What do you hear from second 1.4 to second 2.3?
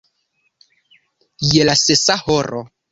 je la sesa